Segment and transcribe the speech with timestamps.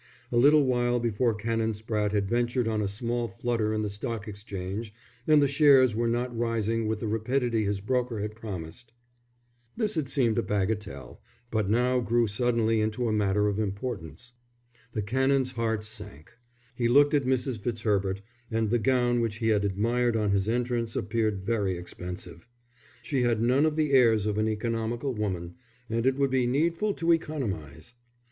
[0.31, 4.27] A little while before Canon Spratte had ventured on a small flutter in the Stock
[4.27, 4.91] Exchange,
[5.27, 8.93] and the shares were not rising with the rapidity his broker had promised.
[9.77, 14.33] This had seemed a bagatelle, but now grew suddenly into a matter of importance.
[14.93, 16.33] The Canon's heart sank.
[16.75, 17.59] He looked at Mrs.
[17.59, 22.47] Fitzherbert; and the gown which he had admired on his entrance appeared very expensive.
[23.03, 25.57] She had none of the airs of an economical woman,
[25.91, 27.93] and it would be needful to economize.